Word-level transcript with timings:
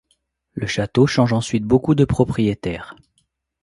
Le 0.53 0.65
château 0.65 1.05
change 1.05 1.31
ensuite 1.31 1.63
beaucoup 1.63 1.93
de 1.93 2.05
propriétaires. 2.05 2.95